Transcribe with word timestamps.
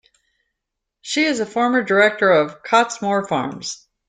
She 1.01 1.25
is 1.25 1.39
a 1.39 1.45
former 1.45 1.83
director 1.83 2.31
of 2.31 2.63
Cottesmore 2.63 3.27
Farms. 3.29 3.85